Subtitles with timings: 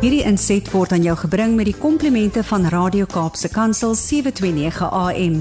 [0.00, 5.34] Hierdie inset word aan jou gebring met die komplimente van Radio Kaapse Kansel 729 AM.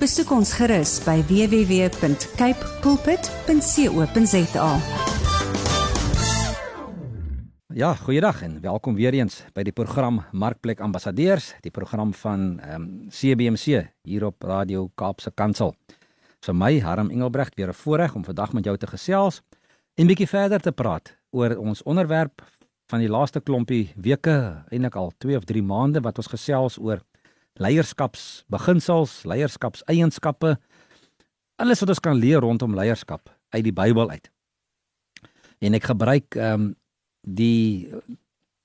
[0.00, 4.70] Besoek ons gerus by www.cape pulpit.co.za.
[7.76, 12.88] Ja, goeiedag en welkom weer eens by die program Markplek Ambassadeurs, die program van ehm
[12.88, 15.76] um, CBC hier op Radio Kaapse Kansel.
[16.40, 19.42] So my Harm Engelbrecht weer 'n voorreg om vandag met jou te gesels
[19.94, 22.55] en bietjie verder te praat oor ons onderwerp
[22.90, 27.02] van die laaste klompie weke, eintlik al 2 of 3 maande wat ons gesels oor
[27.58, 30.56] leierskapsbeginsels, leierskapseienskappe,
[31.56, 34.30] alles wat ons kan leer rondom leierskap uit die Bybel uit.
[35.64, 36.74] En ek gebruik ehm um,
[37.26, 37.90] die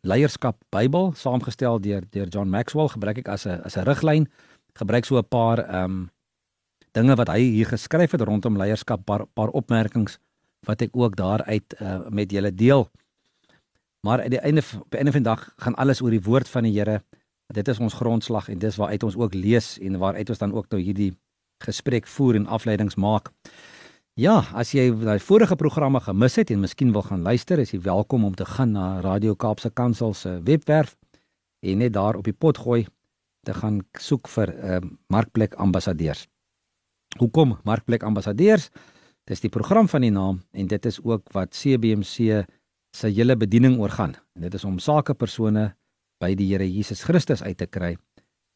[0.05, 4.27] leierskap Bybel saamgestel deur deur John Maxwell gebruik ek as 'n as 'n riglyn.
[4.77, 6.09] Gebruik so 'n paar ehm um,
[6.91, 10.19] dinge wat hy hier geskryf het rondom leierskap, paar paar opmerkings
[10.67, 12.89] wat ek ook daaruit uh, met julle deel.
[14.01, 16.49] Maar aan die einde op die einde van die dag gaan alles oor die woord
[16.49, 17.03] van die Here.
[17.53, 20.69] Dit is ons grondslag en dis waaruit ons ook lees en waaruit ons dan ook
[20.71, 21.11] nou hierdie
[21.61, 23.29] gesprek voer en afleidings maak.
[24.17, 27.81] Ja, as jy daai vorige programme gemis het en miskien wil gaan luister, is jy
[27.85, 30.95] welkom om te gaan na Radio Kaapse Kansel se webwerf
[31.61, 32.87] en net daar op die pot gooi
[33.45, 36.27] te gaan soek vir 'n uh, markplek ambassadeurs.
[37.19, 38.69] Hoekom markplek ambassadeurs?
[39.25, 42.45] Dis die program van die naam en dit is ook wat CBC
[42.91, 44.15] se hele bediening oorgaan.
[44.35, 45.71] En dit is om sakepersone
[46.21, 47.95] by die Here Jesus Christus uit te kry,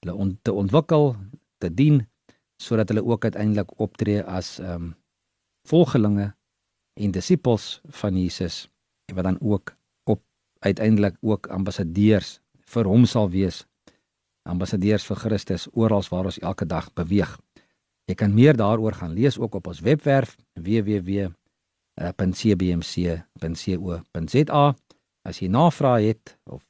[0.03, 1.15] hulle on, te ontwikkel,
[1.63, 2.03] te dien
[2.61, 4.93] sodat hulle ook uiteindelik optree as ehm um,
[5.65, 6.27] volgelinge
[7.01, 8.67] en disippels van Jesus
[9.09, 9.71] en wat dan ook
[10.05, 10.21] op
[10.61, 12.37] uiteindelik ook ambassadeurs
[12.69, 13.63] vir hom sal wees.
[14.45, 17.33] Ambassadeurs vir Christus oral waar ons elke dag beweeg.
[18.05, 21.33] Jy kan meer daaroor gaan lees ook op ons webwerf www
[21.95, 24.65] .cbmc.co.za
[25.25, 26.61] as jy navrae het of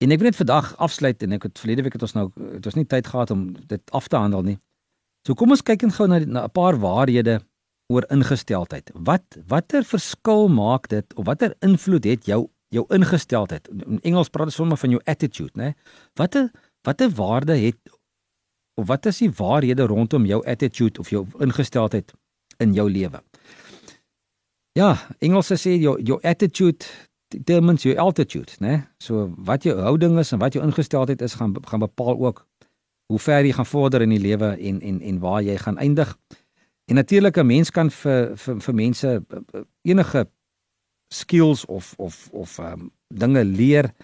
[0.00, 2.66] En ek wil net vandag afsluit en ek het verlede week het ons nou het
[2.70, 4.56] ons nie tyd gehad om dit af te handel nie.
[5.28, 7.40] So kom ons kyk en gou na 'n paar waarhede
[7.92, 8.90] oor ingesteldheid.
[8.94, 13.68] Wat watter verskil maak dit of watter invloed het jou jou ingesteldheid?
[13.68, 15.74] In Engels praat hulle sommer van jou attitude, né?
[16.14, 16.50] Watter
[16.82, 17.78] watter waarde het
[18.74, 22.12] of wat is die waarhede rondom jou attitude of jou ingesteldheid
[22.58, 23.22] in jou lewe?
[24.72, 26.86] Ja, Engels sê jou your attitude
[27.30, 28.86] determines your altitude, né?
[28.98, 32.46] So wat jou houding is en wat jou ingesteldheid is gaan gaan bepaal ook
[33.10, 36.18] hoe ver jy gaan vorder in die lewe en en en waar jy gaan eindig.
[36.90, 39.24] En natuurlik 'n mens kan vir vir vir mense
[39.82, 40.28] enige
[41.08, 43.94] skills of of of um, dinge leer,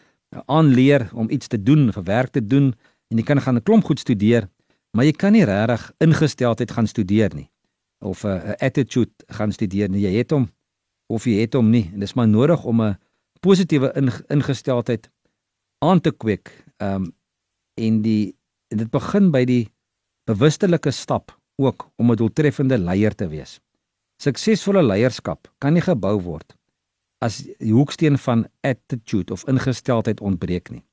[0.47, 2.75] aanleer om iets te doen, vir werk te doen
[3.09, 4.49] en jy kan gaan 'n klomp goed studeer,
[4.91, 7.51] maar jy kan nie regtig ingesteldheid gaan studeer nie
[7.99, 10.01] of 'n uh, attitude gaan studeer nie.
[10.01, 10.51] Jy het hom
[11.07, 11.91] of jy het hom nie.
[11.93, 12.99] En dis maar nodig om 'n
[13.47, 13.93] positiewe
[14.33, 15.11] ingesteldheid
[15.85, 16.51] aan te kweek.
[16.83, 17.15] Ehm um,
[17.77, 18.33] en die
[18.73, 19.65] en dit begin by die
[20.25, 23.61] bewustelike stap ook om 'n doeltreffende leier te wees.
[24.23, 26.57] Suksesvolle leierskap kan nie gebou word
[27.19, 30.85] as die hoeksteen van attitude of ingesteldheid ontbreek nie.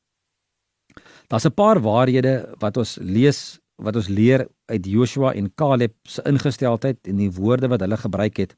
[1.28, 6.22] Daar's 'n paar waarhede wat ons lees wat ons leer uit Joshua en Caleb se
[6.26, 8.56] ingesteldheid en die woorde wat hulle gebruik het.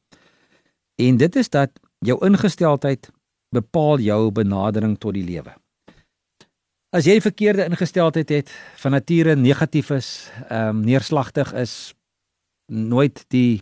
[0.95, 3.12] En dit is dat jou ingesteldheid
[3.56, 5.56] bepaal jou benadering tot die lewe.
[6.96, 10.10] As jy verkeerde ingesteldheid het, van nature negatief is,
[10.48, 11.94] ehm um, neerslagtig is,
[12.72, 13.62] nooit die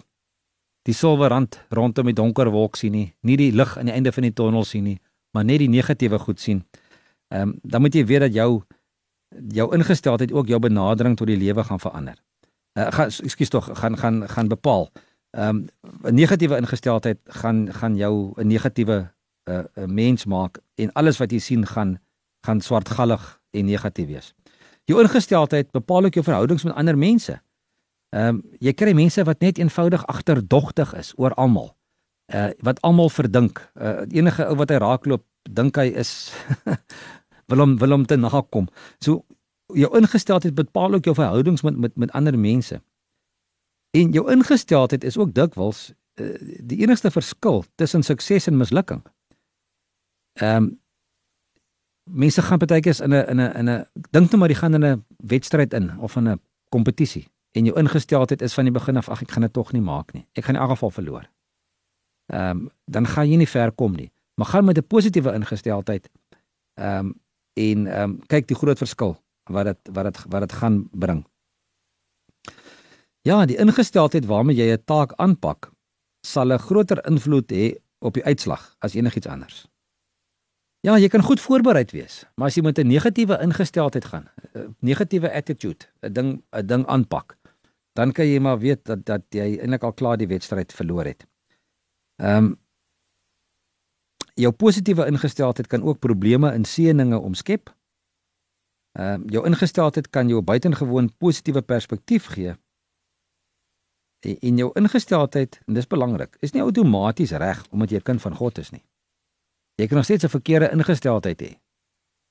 [0.84, 4.12] die silwer rand rondom die donker wolk sien nie, nie die lig aan die einde
[4.12, 4.98] van die tonnel sien nie,
[5.32, 6.66] maar net die negatiewe goed sien.
[7.34, 8.64] Ehm um, dan moet jy weet dat jou
[9.50, 12.20] jou ingesteldheid ook jou benadering tot die lewe gaan verander.
[12.78, 14.92] Uh, gaan ekskuus tog gaan gaan gaan bepaal.
[15.32, 15.66] Ehm um,
[16.04, 19.14] 'n negatiewe ingesteldheid gaan gaan jou 'n negatiewe
[19.50, 22.00] uh, 'n mens maak en alles wat jy sien gaan
[22.46, 24.34] gaan swartgallig en negatief wees.
[24.84, 27.42] Jou ingesteldheid bepaal ook jou verhoudings met ander mense.
[28.10, 31.76] Ehm um, jy kry mense wat net eenvoudig agterdogtig is oor almal.
[32.34, 33.72] uh wat almal verdink.
[33.74, 36.34] Uh enige ou wat hy raakloop, dink hy is
[37.50, 38.68] wil hom wil hom te nakom.
[39.00, 39.26] So
[39.74, 42.82] jou ingesteldheid bepaal ook jou verhoudings met met met ander mense.
[43.98, 45.92] En jou ingesteldheid is ook dikwels
[46.22, 49.04] uh, die enigste verskil tussen sukses en mislukking.
[50.34, 50.82] Ehm um,
[52.04, 54.74] mense gaan baie keer in 'n in 'n in 'n dink net maar jy gaan
[54.74, 58.98] in 'n wedstryd in of in 'n kompetisie en jou ingesteldheid is van die begin
[58.98, 60.28] af ag ek gaan dit tog nie maak nie.
[60.34, 61.30] Ek gaan in elk geval verloor.
[62.34, 64.12] Ehm um, dan gaan jy nie ver kom nie.
[64.36, 66.10] Maar gaan met 'n positiewe ingesteldheid
[66.74, 67.22] ehm um,
[67.54, 71.26] en ehm um, kyk die groot verskil wat dit wat dit wat dit gaan bring.
[73.22, 75.72] Ja, die ingesteldheid waarmee jy 'n taak aanpak
[76.28, 79.73] sal 'n groter invloed hê op die uitslag as enigiets anders.
[80.84, 84.28] Ja, jy kan goed voorbereid wees, maar as jy met 'n negatiewe ingesteldheid gaan,
[84.80, 87.38] negatiewe attitude, 'n ding 'n ding aanpak,
[87.94, 91.26] dan kan jy maar weet dat dat jy eintlik al klaar die wedstryd verloor het.
[92.22, 92.60] Ehm um,
[94.36, 97.76] jou positiewe ingesteldheid kan ook probleme in seëninge omskep.
[99.00, 102.56] Ehm um, jou ingesteldheid kan jou buitengewoon positiewe perspektief gee.
[104.20, 108.36] En jou ingesteldheid, en dis belangrik, is nie outomaties reg omdat jy 'n kind van
[108.36, 108.84] God is nie.
[109.76, 111.52] Jy kan nog steeds 'n verkeerde ingesteldheid hê.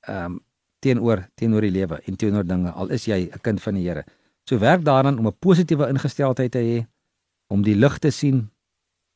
[0.01, 0.41] Ehm um,
[0.79, 4.05] teenoor teenoor die lewe en teenoor dinge al is jy 'n kind van die Here.
[4.45, 6.87] So werk daaraan om 'n positiewe ingesteldheid te hê,
[7.47, 8.51] om die lig te sien,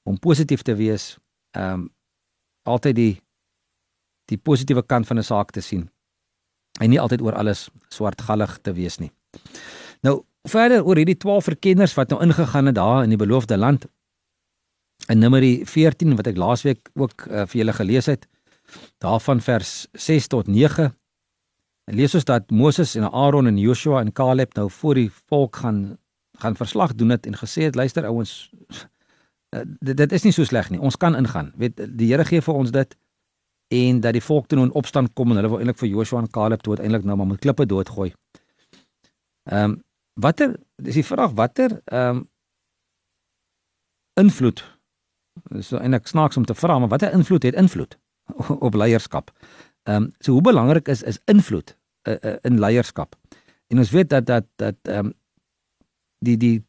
[0.02, 1.18] om positief te wees.
[1.50, 1.94] Ehm um,
[2.62, 3.22] altyd die
[4.24, 5.90] die positiewe kant van 'n saak te sien.
[6.80, 9.12] En nie altyd oor alles swartgallig te wees nie.
[10.00, 13.86] Nou verder oor hierdie 12 verkenners wat nou ingegaan het daar in die beloofde land
[15.12, 18.26] in Numeri 14 wat ek laasweek ook uh, vir julle gelees het
[19.04, 20.90] daarvan vers 6 tot 9
[21.94, 25.98] lees ons dat Moses en Aaron en Joshua en Caleb nou voor die volk gaan
[26.38, 28.50] gaan verslag doen het en gesê het luister ouens
[29.54, 30.80] uh, dit, dit is nie so sleg nie.
[30.80, 31.52] Ons kan ingaan.
[31.56, 32.96] Weet die Here gee vir ons dit
[33.74, 36.22] en dat die volk toe nou in opstand kom en hulle wil eintlik vir Joshua
[36.22, 38.12] en Caleb toe uiteindelik nou maar met klippe doodgooi.
[39.50, 39.82] Ehm um,
[40.16, 42.24] watter dis die vraag watter ehm um,
[44.16, 44.62] invloed
[45.54, 47.98] Dis eintlik snaaks om te vra, maar watter invloed het invloed
[48.66, 49.30] op leierskap?
[49.82, 51.76] Ehm um, so hoe belangrik is is invloed
[52.08, 53.16] uh, uh, in leierskap?
[53.66, 55.12] En ons weet dat dat dat ehm um,
[56.18, 56.64] die die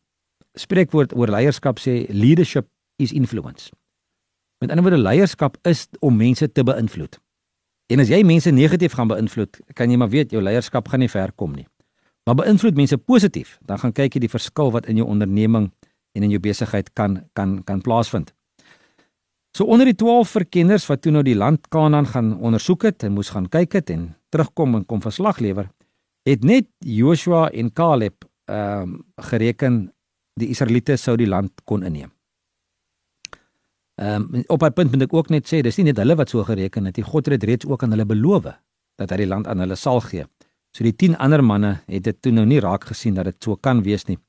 [0.54, 3.72] spreekwoord oor leierskap sê leadership is influence.
[4.58, 7.20] Met ander woorde leierskap is om mense te beïnvloed.
[7.88, 11.12] En as jy mense negatief gaan beïnvloed, kan jy maar weet jou leierskap gaan nie
[11.12, 11.68] ver kom nie.
[12.28, 15.70] Maar beïnvloed mense positief, dan gaan kyk jy die verskil wat in jou onderneming
[16.18, 18.34] en in jou besigheid kan kan kan plaasvind.
[19.58, 23.16] So onder die 12 verkenners wat toe nou die land Kanaan gaan ondersoek het en
[23.16, 25.72] moes gaan kyk het en terugkom en kom verslag lewer,
[26.30, 28.92] het net Joshua en Caleb ehm um,
[29.30, 29.80] gereken
[30.38, 32.12] die Israeliete sou die land kon inneem.
[33.98, 36.30] Ehm um, op 'n punt moet ek ook net sê, dis nie net hulle wat
[36.30, 37.06] so gereken het nie.
[37.06, 38.44] God het reeds ook aan hulle beloof
[38.96, 40.26] dat hy die land aan hulle sal gee.
[40.72, 43.56] So die 10 ander manne het dit toe nou nie raak gesien dat dit so
[43.56, 44.20] kan wees nie.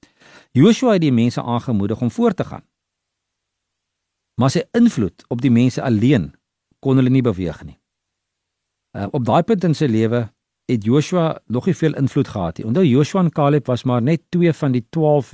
[0.53, 2.68] Joshua het die mense aangemoedig om voort te gaan
[4.38, 6.31] maar sy invloed op die mense alleen
[6.85, 7.79] kon hulle nie beweeg nie.
[8.96, 10.29] Uh, op daai punt in sy lewe
[10.69, 12.67] het Joshua nog nie veel invloed gehad nie.
[12.69, 15.32] Onthou Joshua en Caleb was maar net twee van die 12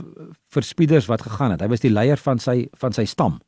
[0.55, 1.61] verspieders wat gegaan het.
[1.61, 3.41] Hy was die leier van sy van sy stam.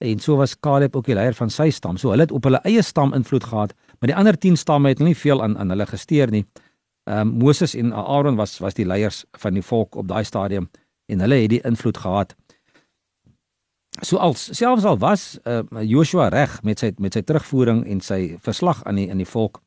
[0.00, 1.98] En so was Caleb ook die leier van sy stam.
[2.00, 5.02] So hulle het op hulle eie stam invloed gehad, maar die ander 10 stamme het
[5.04, 6.46] nie veel aan aan hulle gesteer nie.
[7.04, 10.70] Ehm um, Moses en Aaron was was die leiers van die volk op daai stadium
[11.06, 12.34] en hulle het die invloed gehad.
[13.98, 18.36] So als selfs al was uh, Joshua reg met sy met sy terugvoering en sy
[18.38, 19.58] verslag aan die in die volk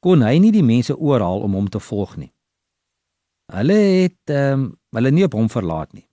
[0.00, 2.30] kon hy nie die mense oorhaal om hom te volg nie.
[3.52, 6.06] Hulle het um, hulle nie op hom verlaat nie.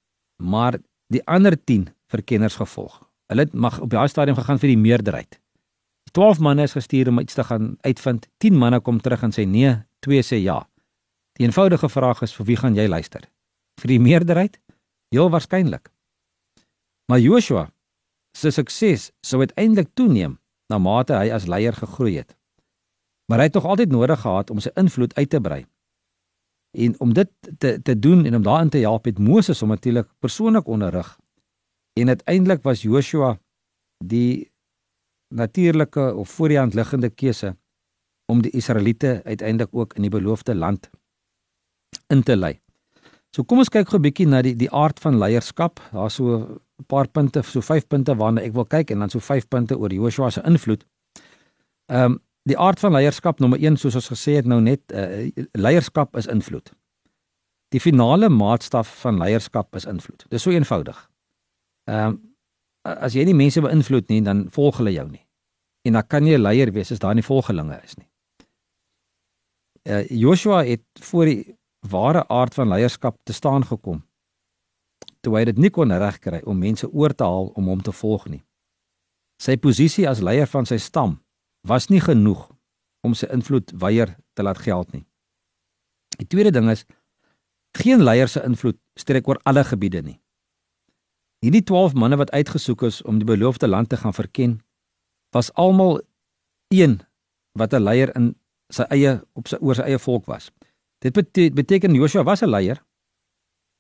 [0.44, 0.80] Maar
[1.14, 3.00] die ander 10 verkenners gevolg.
[3.32, 5.40] Hulle het mag op daai stadium gegaan vir die meerderheid.
[6.12, 8.28] 12 manne is gestuur om iets te gaan uitvind.
[8.44, 9.76] 10 manne kom terug en sê nee,
[10.06, 10.62] 2 sê ja.
[11.38, 13.28] Die eenvoudige vraag is vir wie gaan jy luister?
[13.82, 14.58] Vir die meerderheid?
[15.14, 15.92] Heel waarskynlik.
[17.08, 17.70] Maar Joshua
[18.38, 20.38] se sukses sou uiteindelik toeneem
[20.68, 22.36] na mate hy as leier gegroei het.
[23.28, 25.62] Maar hy het nog altyd nodig gehad om sy invloed uit te brei.
[26.78, 30.12] En om dit te te doen en om daarin te help het Moses hom natuurlik
[30.20, 31.16] persoonlik onderrig.
[32.00, 33.38] En uiteindelik was Joshua
[34.04, 34.52] die
[35.34, 37.56] natuurlike of voor die hand liggende keuse
[38.32, 40.90] om die Israeliete uiteindelik ook in die beloofde land
[42.08, 42.60] in te lei.
[43.36, 45.80] So kom ons kyk gou 'n bietjie na die die aard van leierskap.
[45.92, 49.20] Daar's so 'n paar punte, so 5 punte waarna ek wil kyk en dan so
[49.20, 50.86] 5 punte oor Joshua se invloed.
[51.92, 55.30] Ehm um, die aard van leierskap nommer 1 soos ons gesê het nou net uh,
[55.52, 56.72] leierskap is invloed.
[57.70, 60.26] Die finale maatstaf van leierskap is invloed.
[60.30, 61.10] Dis so eenvoudig.
[61.90, 62.36] Ehm um,
[62.88, 65.28] as jy nie mense beïnvloed nie, dan volg hulle jou nie.
[65.84, 68.08] En dan kan jy leier wees as daar nie volgelinge is nie.
[69.88, 71.57] Uh Joshua het voor die
[71.90, 74.04] ware aard van leierskap te staan gekom.
[75.22, 78.28] Toe hy dit nie kon regkry om mense oor te haal om hom te volg
[78.32, 78.44] nie.
[79.42, 81.20] Sy posisie as leier van sy stam
[81.68, 82.48] was nie genoeg
[83.06, 85.06] om sy invloed weier te laat geld nie.
[86.18, 86.86] Die tweede ding is
[87.78, 90.18] geen leier se invloed strek oor alle gebiede nie.
[91.46, 94.58] Hierdie 12 manne wat uitgesoek is om die beloofde land te gaan verken,
[95.36, 96.02] was almal
[96.74, 97.00] een
[97.54, 98.36] wat 'n leier in
[98.74, 100.52] sy eie op sy oor sy eie volk was.
[101.00, 101.14] Dit
[101.54, 102.84] beteken, Joshua was 'n leier.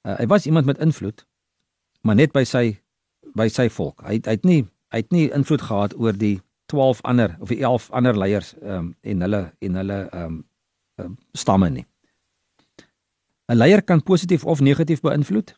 [0.07, 1.25] Uh, hy was iemand met invloed,
[2.01, 2.79] maar net by sy
[3.35, 4.01] by sy volk.
[4.01, 7.59] Hy hy het nie hy het nie invloed gehad oor die 12 ander of die
[7.59, 10.49] 11 ander leiers ehm um, en hulle en hulle ehm um,
[10.95, 11.85] um, stamme nie.
[13.47, 15.55] 'n Leier kan positief of negatief beïnvloed.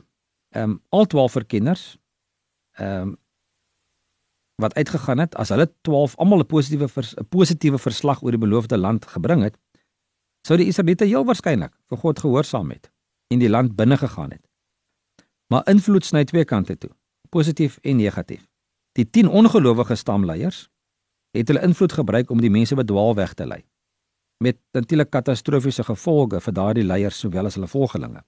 [0.50, 1.98] Ehm um, al 12 verkenners
[2.78, 3.18] ehm um,
[4.60, 8.78] wat uitgegaan het as hulle 12 almal 'n positiewe 'n positiewe verslag oor die beloofde
[8.78, 9.58] land gebring het,
[10.48, 12.92] sou die Israeliete heel waarskynlik vir God gehoorsaam het
[13.34, 14.46] en die land binne gegaan het.
[15.50, 16.92] Maar invloed sny twee kante toe,
[17.30, 18.46] positief en negatief.
[18.98, 20.68] Die 10 ongelowige stamleiers
[21.38, 23.64] het hulle invloed gebruik om die mense bedwaal weg te lei
[24.40, 28.22] met natuurlik katastrofiese gevolge vir daardie leiers sowel as hulle volgelinge.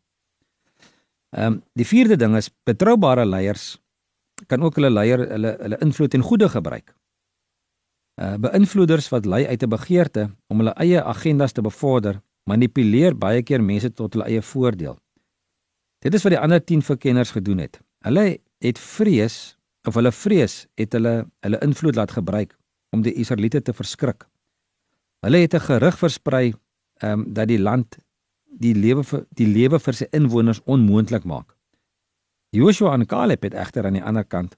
[1.32, 3.78] Ehm um, die vierde ding is betroubare leiers
[4.48, 6.92] kan ook hulle leier hulle hulle invloed en goeie gebruik.
[8.22, 13.42] Uh beïnvloeders wat lei uit 'n begeerte om hulle eie agendas te bevorder, manipuleer baie
[13.42, 14.98] keer mense tot hulle eie voordeel.
[16.00, 17.80] Dit is wat die ander 10 verkenners gedoen het.
[18.06, 22.58] Hulle het vrees of hulle vrees het hulle hulle invloed laat gebruik
[22.90, 24.28] om die Israeliete te verskrik.
[25.26, 26.54] Hulle het 'n gerug versprei
[27.02, 27.98] ehm um, dat die land
[28.46, 31.56] die lewe vir die lewe vir sy inwoners onmoontlik maak.
[32.50, 34.58] Joshua en Caleb het egter aan die ander kant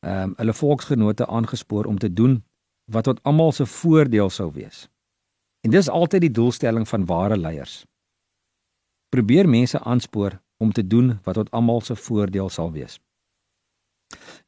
[0.00, 2.42] ehm um, hulle volksgenote aangespoor om te doen
[2.90, 4.88] wat tot almal se voordeel sou wees.
[5.60, 7.84] En dis altyd die doelstelling van ware leiers.
[9.08, 12.98] Probeer mense aanspoor om te doen wat tot almal se voordeel sal wees.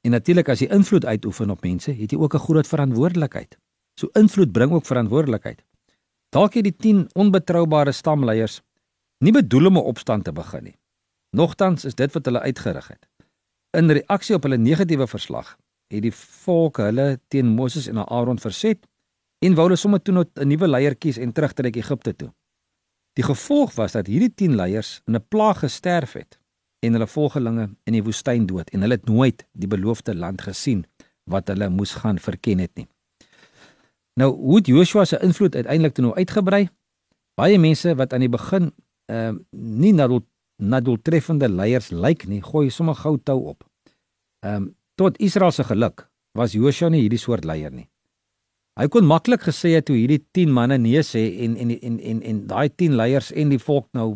[0.01, 3.59] En natuurlik as jy invloed uitoefen op mense, het jy ook 'n groot verantwoordelikheid.
[4.01, 5.65] So invloed bring ook verantwoordelikheid.
[6.29, 8.61] Dalk het die 10 onbetroubare stamleiers
[9.19, 10.79] nie bedoel om 'n opstand te begin nie.
[11.31, 13.09] Nogtans is dit wat hulle uitgerig het.
[13.71, 15.57] In reaksie op hulle negatiewe verslag
[15.91, 18.87] het die volk hulle teen Moses en Aaron verset
[19.45, 22.31] en wou hulle sommer toe 'n nuwe leier kies en terugtrek Egipte toe.
[23.19, 26.39] Die gevolg was dat hierdie 10 leiers in 'n plaag gesterf het
[26.81, 30.87] en hulle volgelinge in die woestyn dood en hulle het nooit die beloofde land gesien
[31.25, 32.87] wat hulle moes gaan verken het nie.
[34.15, 36.69] Nou hoe het Joshua se invloed uiteindelik toe nou uitgebrei?
[37.35, 38.73] Baie mense wat aan die begin
[39.07, 40.23] ehm uh, nie na doel,
[40.57, 43.65] na doeltreffende leiers lyk nie, gooi sommer gou tou op.
[44.41, 46.05] Ehm um, tot Israel se geluk
[46.37, 47.89] was Joshua nie hierdie soort leier nie.
[48.79, 52.21] Hy kon maklik gesê het toe hierdie 10 manne nee sê en en en en
[52.33, 54.11] en daai 10 leiers en die volk nou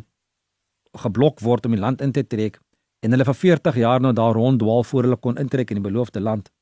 [1.05, 2.61] geblok word om die land in te trek
[3.03, 6.23] en hulle vir 40 jaar nou daar ronddwaal voor hulle kon intrek in die beloofde
[6.23, 6.53] land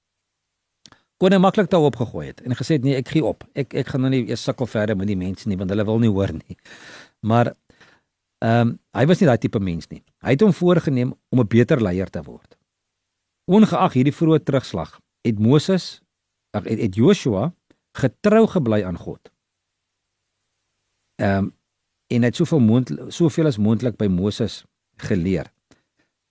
[1.22, 3.44] kon hy maklik daar opgegooi het en gesê het nee, ek gee op.
[3.54, 6.02] Ek ek gaan nou nie eers sukkel verder met die mense nie want hulle wil
[6.02, 6.56] nie hoor nie.
[7.22, 7.52] Maar
[8.42, 10.02] ehm um, hy was nie daai tipe mens nie.
[10.26, 12.56] Hy het hom voorgenem om 'n beter leier te word.
[13.50, 16.00] Ongeag hierdie vroeë terugslag, het Moses
[16.54, 17.50] ag het, het Joshua
[17.98, 19.32] getrou gebly aan God.
[21.20, 21.52] Ehm um,
[22.12, 24.64] en het soveel moontlik soveel as moontlik by Moses
[25.00, 25.48] geleer.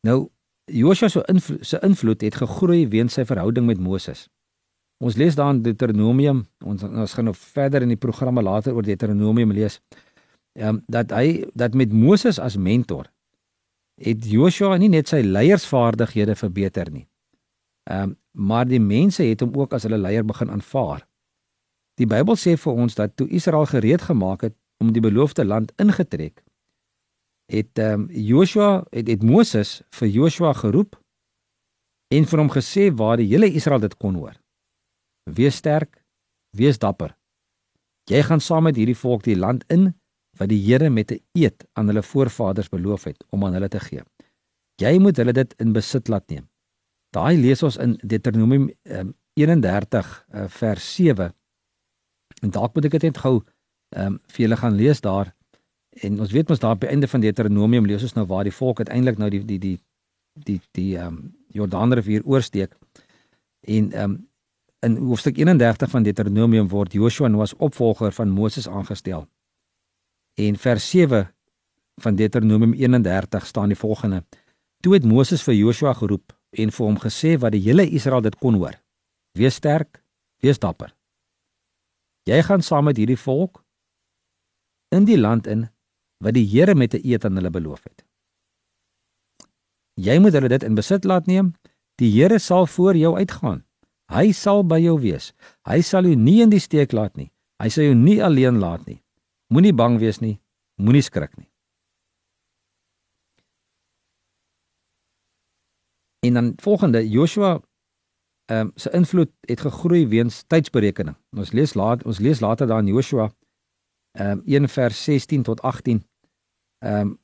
[0.05, 0.29] Nou
[0.69, 4.27] Joshua se invloed, invloed het gegroei weens sy verhouding met Moses.
[5.01, 8.85] Ons lees daar in Deuteronomium, ons ons gaan nou verder in die programme later oor
[8.85, 9.81] Deuteronomium lees.
[10.53, 13.10] Ehm um, dat hy dat met Moses as mentor
[13.99, 17.07] het Joshua nie net sy leiersvaardighede verbeter nie.
[17.89, 21.01] Ehm um, maar die mense het hom ook as hulle leier begin aanvaar.
[21.99, 25.73] Die Bybel sê vir ons dat toe Israel gereed gemaak het om die beloofde land
[25.75, 26.39] ingetrek,
[27.51, 30.95] het ehm um, Joshua het, het Moses vir Joshua geroep
[32.11, 34.37] en vir hom gesê waar die hele Israel dit kon hoor.
[35.23, 36.03] Wees sterk,
[36.55, 37.17] wees dapper.
[38.09, 39.91] Jy gaan saam met hierdie volk die land in
[40.39, 43.79] wat die Here met 'n eed aan hulle voorvaders beloof het om aan hulle te
[43.79, 44.01] gee.
[44.75, 46.49] Jy moet hulle dit in besit laat neem.
[47.09, 51.33] Daai lees ons in Deuteronomium um, 31 uh, vers 7.
[52.41, 53.43] En dalk moet ek dit net gou
[53.89, 55.35] ehm um, vir julle gaan lees daar.
[55.89, 58.77] En ons weet mos daar by einde van Deuteronomium lees ons nou waar die volk
[58.77, 59.79] uiteindelik nou die die die
[60.33, 62.77] die die ehm um, Jordaanrivier oorsteek.
[63.61, 64.31] En ehm um,
[64.81, 69.27] In hoofstuk 31 van Deuteronomium word Joshua nou as opvolger van Moses aangestel.
[70.33, 71.35] En vers 7
[72.01, 74.23] van Deuteronomium 31 staan die volgende:
[74.79, 78.35] Toe het Moses vir Joshua geroep en vir hom gesê wat die hele Israel dit
[78.35, 78.75] kon hoor.
[79.37, 80.03] Wees sterk,
[80.43, 80.95] wees dapper.
[82.23, 83.63] Jy gaan saam met hierdie volk
[84.91, 85.69] in die land in
[86.21, 88.05] wat die Here met 'n eed aan hulle beloof het.
[89.95, 91.53] Jy moet hulle dit in besit laat neem.
[91.95, 93.63] Die Here sal voor jou uitgaan.
[94.11, 95.33] Hy sal by jou wees.
[95.67, 97.31] Hy sal jou nie in die steek laat nie.
[97.61, 99.01] Hy sal jou nie alleen laat nie.
[99.51, 100.37] Moenie bang wees nie.
[100.79, 101.49] Moenie skrik nie.
[106.25, 107.59] En dan volgende Joshua
[108.45, 111.15] ehm um, se invloed het gegroei weens tydsberekening.
[111.37, 113.31] Ons lees laat ons lees later daar in Joshua
[114.11, 116.03] ehm um, 1 vers 16 tot 18
[116.79, 117.19] ehm um,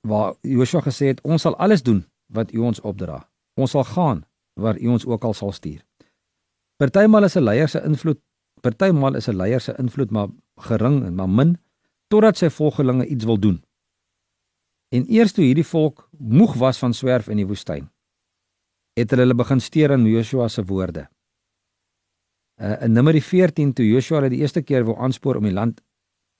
[0.00, 3.30] waar Joshua gesê het ons sal alles doen wat U ons opdra.
[3.54, 5.84] Ons sal gaan waar U ons ook al sal stuur.
[6.76, 8.20] Partymal is 'n leier se invloed,
[8.60, 10.28] partymal is 'n leier se invloed maar
[10.60, 11.56] gering en maar min
[12.08, 13.58] totdat sy volgelinge iets wil doen.
[14.88, 17.90] En eers toe hierdie volk moeg was van swerf in die woestyn,
[18.96, 21.06] het hulle begin steur aan Joshua se woorde.
[22.58, 25.82] Uh, in Numeri 14 toe Joshua hulle die eerste keer wou aanspoor om die land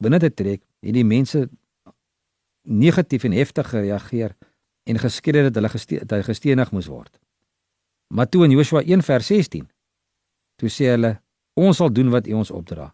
[0.02, 1.44] binne te trek, het die mense
[2.68, 4.34] negatief en heftig gereageer
[4.88, 7.12] en geskree dat hulle geste dat hy gestenig moes word.
[8.14, 9.68] Maar toe in Joshua 1 vers 16
[10.58, 11.18] toe sê hulle
[11.58, 12.88] ons sal doen wat U ons opdra.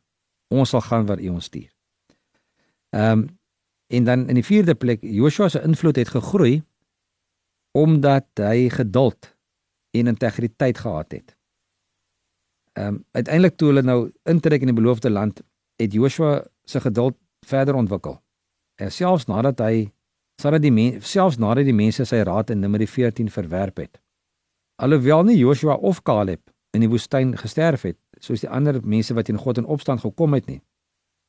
[0.49, 1.71] Ons sal gaan waar U ons stuur.
[2.91, 3.25] Ehm um,
[3.87, 6.63] En dan in die vierde plek, Joshua se invloed het gegroei
[7.71, 9.37] omdat hy geduld
[9.91, 11.37] en integriteit gehad het.
[12.73, 15.43] Ehm um, uiteindelik toe hulle nou intrek in die beloofde land,
[15.77, 18.23] het Joshua se geduld verder ontwikkel.
[18.75, 19.93] En selfs nadat hy
[20.43, 24.01] sodat die mense selfs nadat die mense sy raad in Numeri 14 verwerp het.
[24.83, 29.29] Alhoewel nie Joshua of Caleb in die woestyn gesterf het soos die ander mense wat
[29.29, 30.63] in God in opstand gekom het nie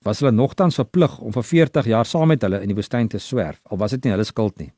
[0.06, 3.20] was hulle nogtans verplig om vir 40 jaar saam met hulle in die woestyn te
[3.22, 4.70] swerf, al was dit nie hulle skuld nie.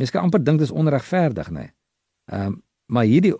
[0.00, 1.68] Mens kan amper dink dis onregverdig, nê.
[2.32, 3.34] Ehm, um, maar hierdie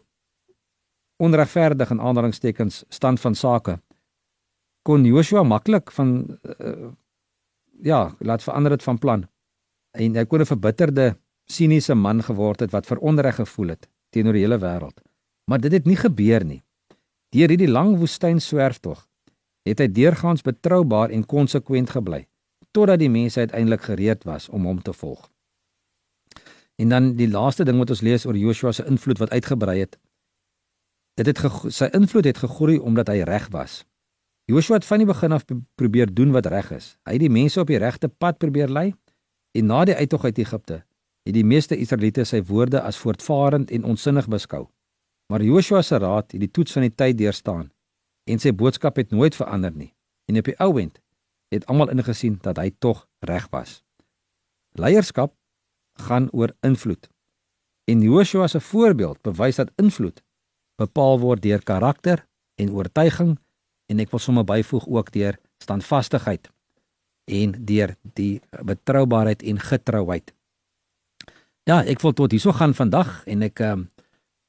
[1.24, 3.78] onregverdige en aanhalingstekens stand van sake
[4.84, 6.90] kon Joshua maklik van uh,
[7.80, 9.24] ja, laat verander dit van plan.
[9.96, 11.16] En hy kon 'n verbitterde,
[11.48, 15.00] siniese man geword het wat veronreg gevoel het teenoor die hele wêreld.
[15.48, 16.62] Maar dit het nie gebeur nie.
[17.28, 19.04] Deur hierdie lang woestyn swerftog
[19.68, 22.22] het hy deurgaans betroubaar en konsekwent gebly
[22.72, 25.26] totdat die mense uiteindelik gereed was om hom te volg.
[26.78, 29.98] En dan die laaste ding wat ons lees oor Joshua se invloed wat uitgebrei het.
[31.18, 31.40] Dit het
[31.74, 33.82] sy invloed het gegroei omdat hy reg was.
[34.48, 36.94] Joshua het van die begin af probeer doen wat reg is.
[37.04, 38.92] Hy het die mense op die regte pad probeer lei
[39.52, 40.84] en na die uittog uit Egipte
[41.28, 44.68] het die meeste Israeliete sy woorde as voortvarend en onsinnig beskou.
[45.28, 47.68] Maar Joshua se raad het die toets van die tyd deurstaan
[48.28, 49.92] en sy boodskap het nooit verander nie.
[50.28, 51.00] En op die ou end
[51.52, 53.82] het almal ingesien dat hy tog reg was.
[54.76, 55.34] Leierskap
[56.00, 57.08] gaan oor invloed.
[57.88, 60.22] En Joshua se voorbeeld bewys dat invloed
[60.78, 62.24] bepaal word deur karakter
[62.60, 63.36] en oortuiging
[63.88, 66.50] en ek wil sommer byvoeg ook deur standvastigheid
[67.28, 70.32] en deur die betroubaarheid en getrouheid.
[71.68, 73.88] Ja, ek wil tot hierso gaan vandag en ek um,